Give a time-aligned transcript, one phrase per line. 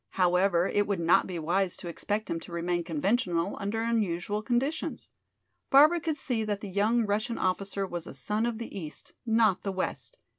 [0.17, 5.11] However, it would not be wise to expect him to remain conventional under unusual conditions.
[5.69, 9.61] Barbara could see that the young Russian officer was a son of the east, not
[9.61, 10.17] the west.